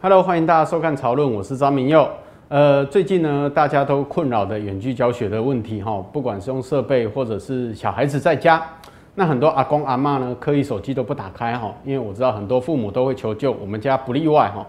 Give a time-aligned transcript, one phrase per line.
[0.00, 2.08] Hello，欢迎大家收看《潮论》，我是张明佑。
[2.46, 8.62] 呃，最近呢，大家都困扰的远距教学的问题，哈，不管是用设备或者是小孩子在家，
[9.16, 14.64] 那很多阿公阿嬷呢，可以手机都不打开，哈，因为我知道很多父母都会求救，我们家不例外，哈。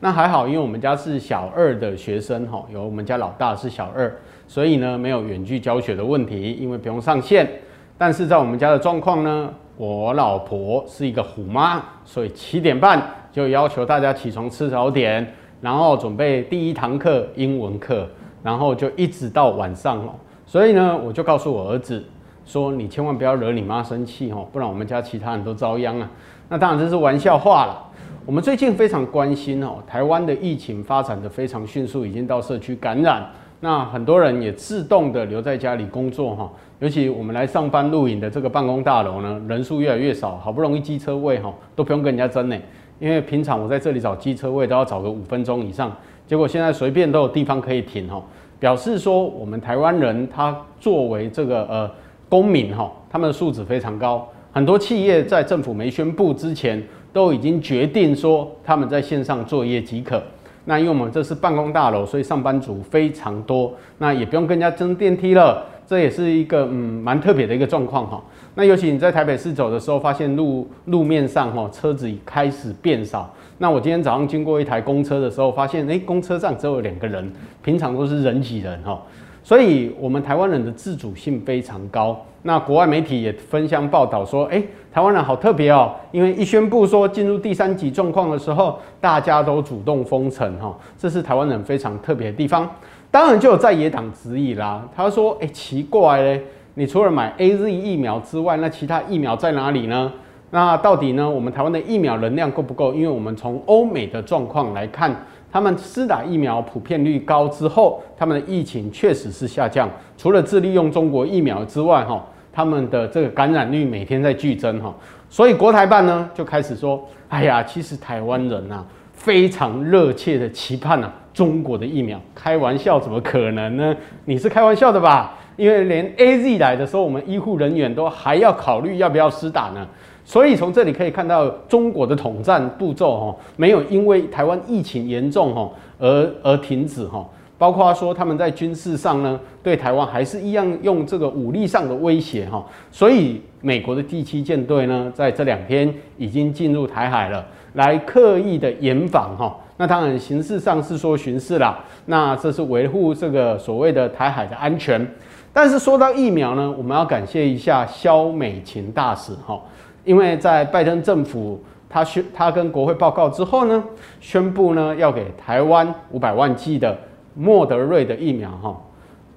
[0.00, 4.14] 那还好，因为我们家是小二的学生，哈，有我们家老大是小二，
[4.46, 7.50] 所以呢，没有远距教学的问题，因为不用上线。
[7.96, 9.48] 但是在我们家的状况呢，
[9.78, 13.02] 我老婆是一个虎妈，所以七点半。
[13.34, 15.26] 就要求大家起床吃早点，
[15.60, 18.08] 然后准备第一堂课英文课，
[18.44, 20.14] 然后就一直到晚上哦。
[20.46, 22.00] 所以呢，我就告诉我儿子
[22.46, 26.08] 说：“你千万不要惹你妈生气哦，不然我们家其他人都遭殃啊。”
[26.48, 27.84] 那当然这是玩笑话了。
[28.24, 33.28] 我们最近非常关心哦，台湾的疫情发展得非常迅速，已经到社区感染。
[33.58, 42.56] 那很多人也自动的留在家里工作哈，尤其我们来上班录影的这个办公大楼呢，人数越来越少，好不容易机车位哈，都不用跟人家争呢。
[42.98, 45.94] 因为平常我在这里找机车位都要找个五分钟以上，
[46.26, 48.22] 结果现在随便都有地方可以停哦，
[48.58, 51.90] 表示说我们台湾人他作为这个呃
[52.28, 56.82] 公民哈，他们的素质非常高，很多企业在政府没宣布之前
[57.12, 60.22] 都已经决定说他们在线上作业即可。
[60.64, 65.64] 那因为我们这是办公大楼，所以上班族非常多，那也不用跟人家争电梯了。
[65.86, 68.22] 这也是一个嗯蛮特别的一个状况哈。
[68.54, 73.30] 那尤其你在台北市走的时候，发现路路面上哈车子已开始变少。
[73.58, 77.30] 那我今天早上经过一台公车的时候，发现诶公车上只有两个人，
[77.62, 78.98] 平常都是人挤人哈。
[79.42, 82.18] 所以我们台湾人的自主性非常高。
[82.46, 92.68] 那国外媒体也分享报道说，诶台湾人好特别哦，因为一宣布说进入第三级状况的时候，大家都主动封城哈，这是台湾人非常特别的地方。
[93.10, 96.42] 当然就有在野党质疑啦，他说：“哎，奇怪嘞，
[96.74, 100.12] 你除了买 AZ 疫苗之外，那其他疫苗在哪里呢？
[100.50, 101.28] 那到底呢？
[101.28, 102.92] 我们台湾的疫苗能量够不够？
[102.92, 105.12] 因为我们从欧美的状况来看，
[105.50, 109.88] 他们施打疫苗普遍率高之后，他们的疫情确实是下降。
[110.16, 114.94] 除了自利用中国疫苗之外，哈，他们的这个感染率每天在剧增，哈。
[115.28, 123.96] 所以国台办呢就开始说：哎呀，其实台湾人呐，非常热切的期盼呐。”中国的疫苗，开玩笑怎么可能呢？
[124.24, 125.36] 你是开玩笑的吧？
[125.56, 129.84] 因为连 AZ 来的时候，我们医护人员都还要考虑要不要施打呢。
[130.24, 137.28] 所以从这里可以看到，中国的统战步骤哈，没有因为台湾疫情严重哈而而停止哈。
[137.64, 142.62] 包括说他们在军事上呢，对台湾还是一样用这个武力上的威胁哈。
[142.90, 147.42] 所以美国的第七舰队呢，在这两天已经进入台海了，
[147.72, 149.56] 来刻意的严防哈。
[149.78, 155.10] 那当然，形式上是说巡视啦，那这是维护这个所谓的台海的安全。
[155.50, 159.58] 但是说到疫苗呢，我们要感谢一下萧美琴大使哈，
[160.04, 161.58] 因为在拜登政府
[161.88, 163.82] 他宣他跟国会报告之后呢，
[164.20, 166.94] 宣布呢要给台湾五百万剂的
[167.34, 168.82] 莫德瑞的疫苗哈，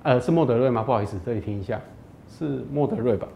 [0.04, 0.84] 呃是莫德瑞吗？
[0.84, 1.82] 不好意思，这里听一下，
[2.30, 3.28] 是莫德瑞吧？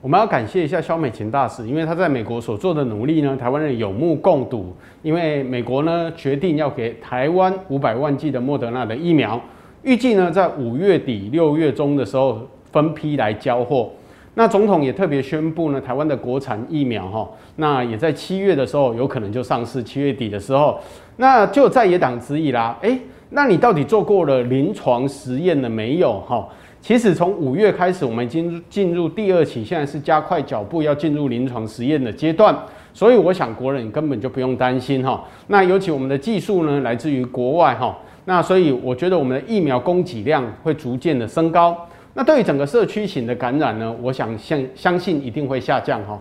[0.00, 4.72] 我们要感谢一下萧美琴大使，因为他在美国所做的努力呢，台湾人有目共睹。
[5.02, 9.40] 因为美国呢决定要给台湾五百万剂的莫德纳的疫苗，
[9.82, 13.90] 预计呢在五月底六月中的时候分批来交货。
[14.34, 20.78] 那总统也特别宣布呢，台湾的国产疫苗哈，那也在七月的时候有可能就上市，七月底的时候，
[21.16, 26.48] 那就在野党质疑啦，诶，那你到底做过了临床实验了没有哈？
[26.80, 32.56] 其实从五月开始，我们已经进入第二期，现在是加快脚步要进入临床实验的阶段，
[32.94, 35.24] 所以我想国人根本就不用担心哈。
[35.48, 41.76] 那尤其我们的技术呢，来自于国外哈，那所以我觉得我们的疫苗供给量会逐渐的升高。
[42.14, 46.20] 那对于整个社区型的感染呢，我想相相信一定会下降哈。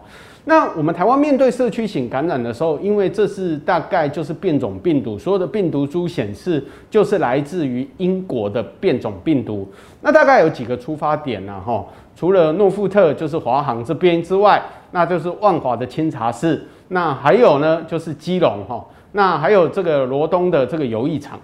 [0.49, 9.67] 那我们台湾面对社区型感染的时候，因为这是大概就是变种病毒，所有的病毒株显示就是来自于英国的变种病毒。
[9.99, 11.59] 那大概有几个出发点呢？
[11.65, 11.85] 哈，
[12.15, 21.37] 除了诺富特就是华航这边之外，那就是万华的清茶室，那还有呢就是基隆哈，那还有这个罗东的这个游艺场。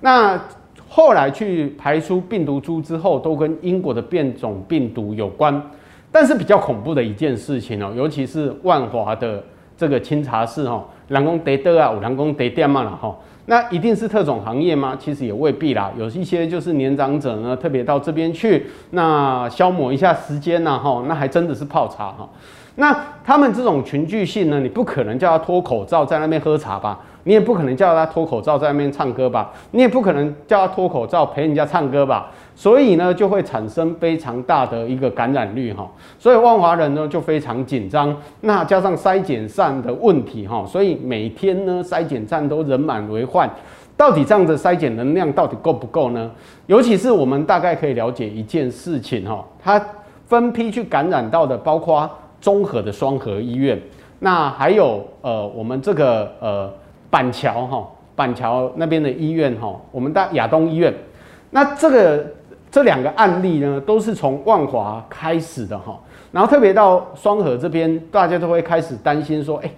[0.00, 0.38] 那
[0.92, 5.62] 后来去排出病毒株之后，都跟英国的变种病毒有关。
[6.10, 9.40] 但是比较恐怖的一件事情哦，尤其是万华的
[9.76, 13.16] 这个清茶室哦，人工得得啊，有人工得点嘛了哈，
[13.46, 14.96] 那一定是特种行业吗？
[14.98, 22.28] 其实也未必啦，有一些就是年长者呢，特别到这边去，那消磨一下时间呐哈，那还真的是泡茶哈。
[22.74, 26.98] 那他们这种群聚性呢，你不可能叫他脱口罩在那边喝茶吧？
[27.24, 29.50] 你也不可能叫他脱口罩在那边唱歌吧？
[29.72, 32.30] 你也不可能叫他脱口罩陪人家唱歌吧？
[32.54, 35.88] 所以呢，就会产生非常大的一个感染率哈。
[36.18, 43.48] 所以万华人呢就非常紧张，那加上筛检站的问题哈，所以每天呢筛检站都人满为患。
[43.96, 46.30] 到底这样的筛检能量到底够不够呢？
[46.66, 49.78] 尤其是我们大概可以了解一件事情哈，它
[50.26, 52.08] 分批去感染到的，包括
[52.40, 53.78] 综合的双核医院，
[54.20, 56.72] 那还有呃我们这个呃
[57.10, 60.94] 板桥哈板桥那边的医院哈，我们大亚东医院，
[61.50, 62.24] 那这个
[62.70, 65.98] 这两个案例呢，都是从万华开始的哈，
[66.30, 69.70] 然后特别到双河这边，大家都会开始担心说，哎。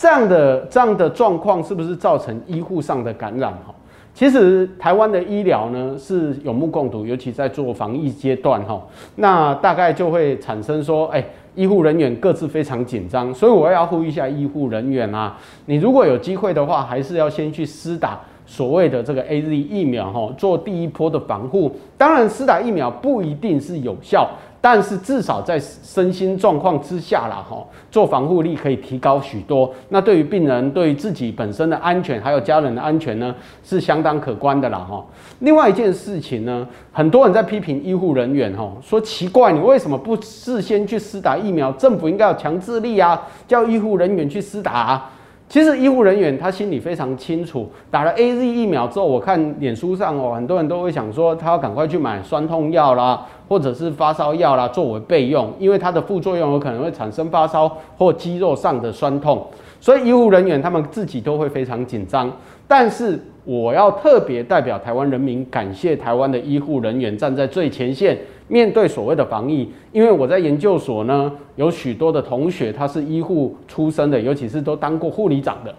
[0.00, 3.52] 这样的这样的状况是不是造成医护上的感染？
[3.52, 3.74] 哈，
[4.12, 8.82] 其实台湾的医疗呢是有目共睹，尤其在做防疫阶段，哈，
[9.16, 11.24] 那大概就会产生说，哎，
[11.54, 21.70] 医护人员各自非常紧张，所以我要呼吁一下医护人员啊，你如果有机会的话，还是要先去施打所谓的这个 AZ 疫苗，哈，做第一波的防护。
[21.96, 24.28] 当然，施打疫苗不一定是有效。
[24.60, 29.72] 但是至少在身心状况之下啦，哈，做防护力可以提高许多。
[29.88, 33.34] 那对于病人、对于自己本身的安全，还有家人的安全呢，
[33.64, 35.02] 是相当可观的啦，哈。
[35.38, 41.72] 另外一件事情呢，很多人在批评医护人员，哈，说奇怪，你为什么不事先去施打疫苗？
[41.72, 45.10] 政府应该有强制力啊，叫医护人员去施打啊。
[45.50, 59.44] 其实医护人员他心里非常清楚，打了 AZ 疫苗之后，我看脸书上哦，很多人都会想说，他要赶快去买酸痛药啦，或者是发烧药啦，作为备用，因为它的副作用有可能会产生发烧或肌肉上的酸痛，
[59.80, 62.30] 所以医护人员他们自己都会非常紧张。
[62.68, 68.16] 但是我要特别代表台湾人民感谢台湾的医护人员站在最前线。
[68.50, 75.72] 面对所谓的防疫，因为我在研究所呢，有许多的同学他是医护出身的，尤其是都当过护理长的，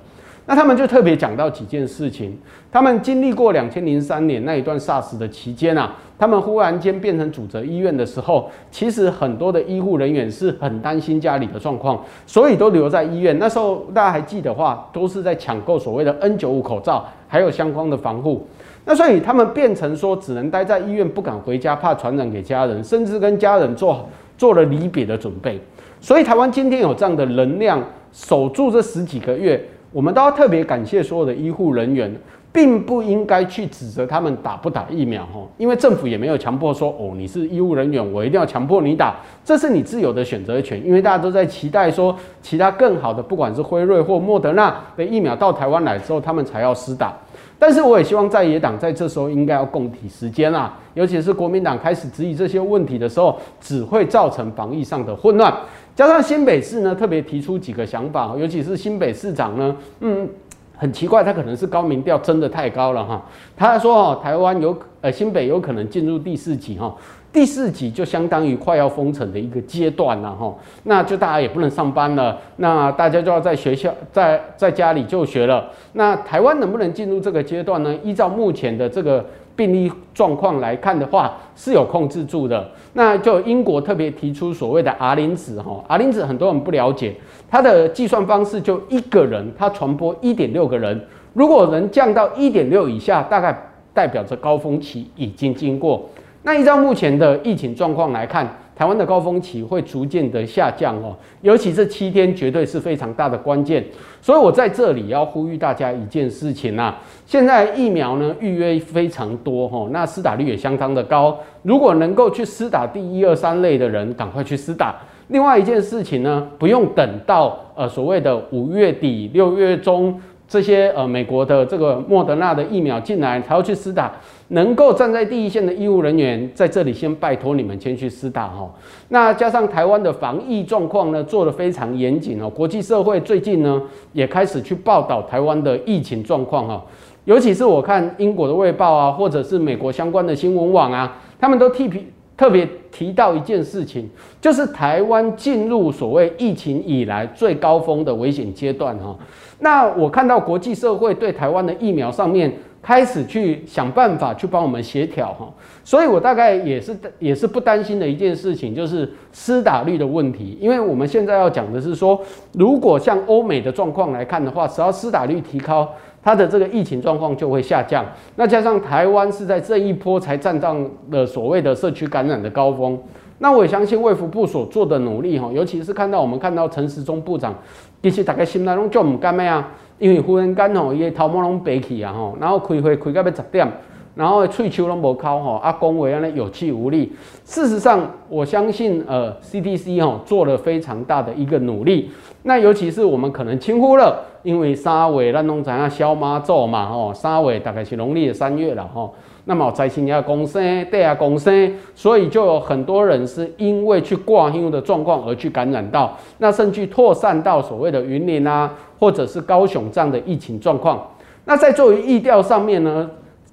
[0.46, 2.38] 那他们就特别讲到几件事情。
[2.72, 13.38] 他们经历过两千零三年那一段 SARS 的期间啊，他们忽然间变成主责医院的时候，其实很多的医护人员是很担心家里的状况，所以都留在医院。
[13.38, 18.48] 那时候大家还记得话，都是在抢购所谓的 N95 口罩，还有相关的防护。
[18.84, 25.60] 那所以他们变成说，只能待在医院，不敢回家，怕传染给家人，甚至跟家人做做了离别的准备。
[26.00, 27.80] 所以台湾今天有这样的能量
[28.12, 32.12] 守住这十几个月，我们都要特别感谢所有的医护人员，
[32.52, 40.84] 并不应该去指责他们打不打疫苗哈，因为政府也没有强迫说哦，你是医护人员，我一定要强迫你打，这是你自由的选择权。
[40.84, 47.14] 因为大家都在期待说，其他更好的，不管是辉瑞或莫德纳的疫苗到台湾来之后，他们才要施打。
[47.62, 55.56] 但是我也希望在野党在这时候应该要共体时艰啊，尤其是国民党开始质疑这些问题的时候，只会造成防疫上的混乱。
[55.96, 60.28] 加上新北市呢，特别提出几个想法，尤其是新北市长呢，嗯，
[60.76, 63.24] 很奇怪，他可能是高民调真的太高了哈。
[63.56, 66.96] 他说哦，台湾有呃新北有可能进入第四级哈。
[67.34, 75.70] 第四级就相当于快要封城的一个阶段了哈，那就大家也不能上班了，那大家就要在学校在在家里就学了。
[75.94, 77.96] 那台湾能不能进入这个阶段呢？
[78.04, 79.26] 依照目前的这个
[79.56, 82.70] 病例状况来看的话，是有控制住的。
[82.94, 87.16] 那就英国特别提出所谓的 R 零值哈，R 零值很多人不了解，
[87.50, 91.02] 它的计算方式就一个人他传播一点六个人，
[91.34, 93.58] 如果能降到一点六以下，大概
[93.94, 96.10] 代表着高峰期已经经过。
[96.44, 103.86] 那依照目前的疫情状况来看，台湾的高峰期会逐渐的下降哦，尤其这七天绝对是非常大的关键。
[104.22, 106.96] 所以我在这里要呼吁大家一件事情呐，
[107.28, 111.38] 现在疫苗呢预约非常多哈，那施打率也相当的高。
[111.62, 114.96] 如果能够去施打第一二三类的人，赶快去施打。
[115.28, 120.20] 另外一件事情呢，不用等到呃所谓的五月底六月中。
[120.52, 124.12] 这些呃，美国的这个莫德纳的疫苗进来才要去施打，
[124.50, 128.70] 能够站在第一线的医务人员在这里先拜托你们先去施打哈。
[129.08, 132.50] 那加上台湾的防疫状况呢，做得非常严谨哦。
[132.50, 133.82] 国际社会最近呢
[134.12, 136.84] 也开始去报道台湾的疫情状况哈，
[137.24, 141.90] 尤其是我看英国的卫报啊，或者是美国相关的新闻网啊，他们都替
[142.36, 144.10] 特别提到一件事情，
[144.40, 149.16] 就是台湾进入所谓疫情以来最高峰的危险阶段哈。
[149.60, 155.48] 那我看到国际社会对台湾的疫苗上面开始去想办法去帮我们协调哈，
[155.84, 162.20] 所以我大概也是也是不担心的一件事情，就是施打率的问题，因为我们现在要讲的是说，
[162.54, 165.88] 如果像欧美的状况来看的话，只要施打率提高，
[166.24, 168.06] 它的这个疫情状况就会下降。
[168.36, 173.00] 那加上台湾是在这一波才站上了所谓的社区感染的高峰。
[173.40, 177.56] 那我也相信卫福部所做的努力哈，尤其是看到我们看到陈时中部长，
[178.04, 183.68] 其实大家心内拢就唔甘咩啊，因为忽然间吼，伊头毛拢白起啊吼，然后开会开到要十点。
[184.14, 187.12] 然后翠秋拢无靠吼，啊，讲话安尼有气无力。
[187.46, 192.12] 事实上，我相信呃，CDC 吼做了非常大的一个努力。
[192.44, 199.14] 那尤其是我们可能轻忽了，因为沙尾咱拢知影消妈做嘛吼，三月大概是农历的三月了吼。
[199.46, 211.02] 那么在新加公生，对啊公生，所以就有很多人是因为去挂香的状况而去感染到，那甚至扩散到所谓的云林啊，或者是高雄这样的疫情状况。
[211.46, 213.10] 那在作为疫调上面呢？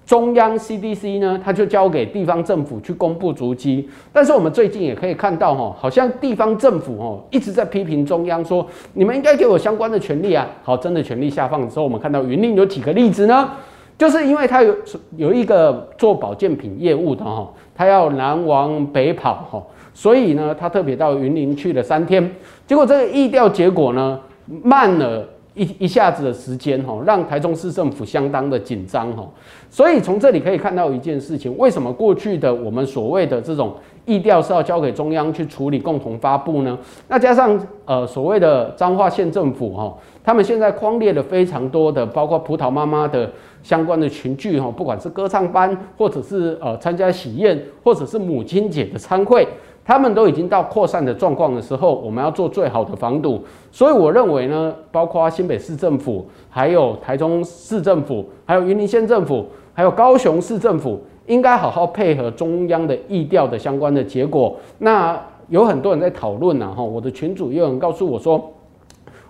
[0.08, 3.86] 中央 CDC 呢，他就交给地方政府去公布足迹。
[4.10, 10.48] 但是我们最近也可以看到，哈，好像地方政府哦一直在批评中央，说你们应该给我相关的权利啊。
[10.62, 13.50] 好，真的权力下放的时候，我们看到云林有几个例子呢？
[13.98, 14.74] 就是因为他有
[15.18, 19.62] 有一个做保健品业务的哈，他要南往北跑哈，
[19.92, 22.34] 所以呢，他特别到云林去了三天，
[22.66, 24.18] 结果这个疫调结果呢
[24.62, 25.28] 慢了。
[25.58, 29.28] 一一下子的时间哈，让台中市政府相当的紧张哈，
[29.68, 33.74] 所以从这里可以看到一件事情，为什么过去的我们所谓的这种
[34.06, 36.78] 疫调是要交给中央去处理，共同发布呢？
[37.08, 43.30] 那加上呃所谓的彰化县政府哈，他们现在框列了非常多的，包括葡萄妈妈的
[43.62, 49.46] 相关的群聚哈，不管是歌唱班，或者是呃参加喜宴，或者是母亲节的餐会。
[49.88, 53.42] 他们都已经到扩散的状况的时候，我们要做最好的防堵。
[53.72, 64.54] 所以我认为呢，包括新北市政府、还有台中市政府、还有云林县政府、还有高雄市政府，应该好好配合中央的疫调的相关的结果。
[64.76, 65.18] 那
[65.48, 68.52] 有很多人在讨论呢，哈，我的群主也有人告诉我说，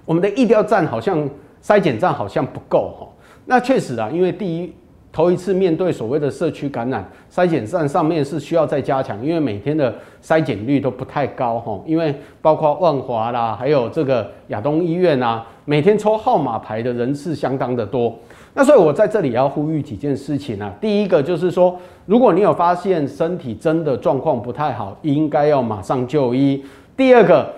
[0.04, 1.30] 我们的疫调站好像
[1.62, 3.06] 筛检站好像不够，哈。
[3.46, 4.72] 那确实啊，因为第一。
[5.10, 11.80] 头一次面对所谓的社区感染，筛检站上面是需要再加强，因为每天的筛检率都不太高哈。
[11.86, 18.14] 因为包括万华啦，还有这个亚东医院啊，每天抽号码牌的人是相当的多。
[18.54, 20.72] 那所以我在这里要呼吁几件事情啊。
[20.80, 26.62] 第一个就是说，如果你有发现身体真的状况不太好，应该要马上就医。
[26.96, 27.50] 第二个，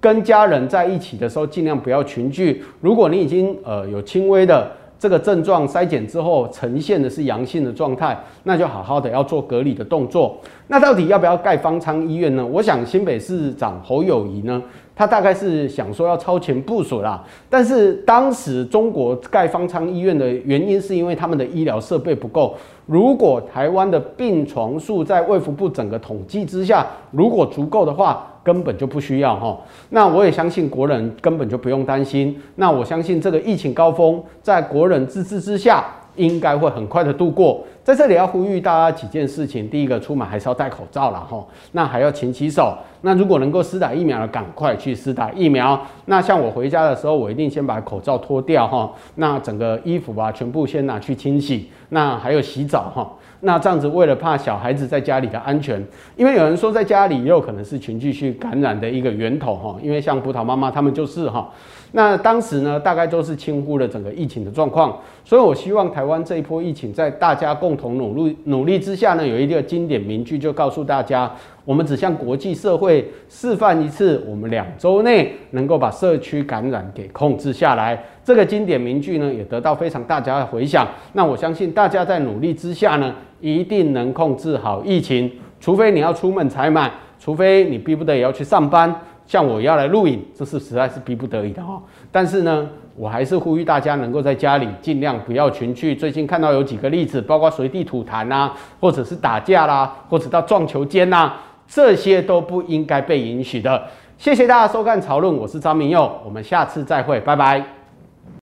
[0.00, 2.64] 跟家人在一起的时候，尽量不要群聚。
[2.80, 4.70] 如果你已经呃有轻微的。
[5.00, 10.36] 这个症状筛检之后呈现的是阳性的状态，那就好好的要做隔离的动作。
[10.66, 12.44] 那到底要不要盖方舱医院呢？
[12.44, 14.62] 我想新北市长侯友谊呢，
[14.94, 17.24] 他大概是想说要超前部署啦。
[17.48, 22.54] 但是当时中国盖方舱医院的原因是因为他们的医疗设备不够。
[22.84, 28.26] 如果台湾的病床数在卫福部整个统计之下，如果足够的话。
[28.42, 29.58] 根本就不需要哈，
[29.90, 32.40] 那我也相信国人根本就不用担心。
[32.56, 35.84] 那我相信这个疫情高峰，在国人自治之下，
[36.16, 37.64] 应该会很快的度过。
[37.82, 42.76] 在这里要呼吁大家几件事情：第一个，出门还是要戴口罩啦哈，那还要勤洗手。
[43.00, 45.80] 那如果能够施打疫苗的，赶快去施打疫苗。
[46.04, 51.70] 那像我回家的时候，我一定先把口罩脱掉哈，那整个衣服啊，全部先拿去清洗。
[51.88, 53.10] 那还有洗澡哈。
[53.42, 55.82] 那这样子，为了怕小孩子在家里的安全，
[56.14, 61.50] 因为有人说在家里也有可能是群聚去感染的一个源头哈，因为像葡萄妈妈他们就是哈。
[61.92, 71.30] 那当时呢，大概都是轻忽了整个疫情的状况，所以我希望台湾这一波疫情在大家共共同努力努力之下呢，有一个经典名句就告诉大家，
[71.64, 77.96] 我们只向国际社会示范一次，我们两周内能够把社区感染给控制下来。
[78.24, 80.84] 这个经典名句呢，也得到非常大家的回响。
[81.12, 85.30] 那我相信大家在努力之下呢，一定能控制好疫情。
[85.60, 88.92] 除非你要出门采买，除非你逼不得已要去上班，
[89.26, 91.80] 像我要来录影，这是实在是逼不得已的哈。
[92.10, 95.94] 但是呢，我还是呼吁大家能够在家里尽量不要群聚。
[95.94, 101.32] 最近看到有几个例子，包括随地吐痰啊，或者是打架啦，或者到撞球间呐，
[101.66, 103.82] 这些都不应该被允许的。
[104.18, 107.79] 谢谢大家收看《潮论》，我是张明佑，我们下次再会，拜拜。